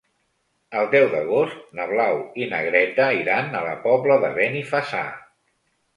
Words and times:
El 0.79 0.87
deu 0.93 1.03
d'agost 1.11 1.59
na 1.79 1.85
Blau 1.93 2.17
i 2.45 2.49
na 2.53 2.61
Greta 2.69 3.11
iran 3.19 3.53
a 3.61 3.65
la 3.69 3.77
Pobla 3.87 4.19
de 4.25 4.33
Benifassà. 4.39 5.05